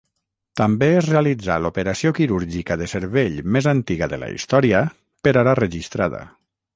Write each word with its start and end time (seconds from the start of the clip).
També 0.59 0.87
es 0.99 1.09
realitzà 1.09 1.57
l'operació 1.65 2.13
quirúrgica 2.19 2.77
de 2.83 2.87
cervell 2.95 3.37
més 3.57 3.67
antiga 3.75 4.09
de 4.15 4.19
la 4.23 4.31
història 4.39 4.81
per 5.29 5.35
ara 5.43 5.55
registrada. 5.61 6.23